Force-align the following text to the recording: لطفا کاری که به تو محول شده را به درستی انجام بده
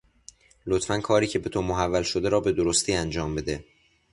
لطفا 0.67 0.99
کاری 0.99 1.27
که 1.27 1.39
به 1.39 1.49
تو 1.49 1.61
محول 1.61 2.01
شده 2.03 2.29
را 2.29 2.39
به 2.39 2.51
درستی 2.51 2.93
انجام 2.93 3.35
بده 3.35 3.63